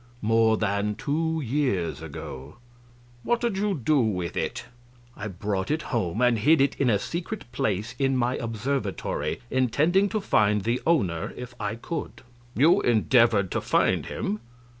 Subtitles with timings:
[0.01, 0.25] A.
[0.25, 2.53] More than two years ago.
[2.53, 2.55] Q.
[3.21, 4.65] What did you do with it?
[5.15, 5.25] A.
[5.25, 10.09] I brought it home and hid it in a secret place in my observatory, intending
[10.09, 12.15] to find the owner if I could.
[12.15, 12.23] Q.
[12.55, 14.39] You endeavored to find him?